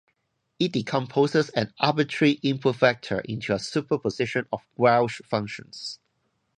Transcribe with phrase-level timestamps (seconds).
[0.57, 5.99] It decomposes an arbitrary input vector into a superposition of Walsh functions.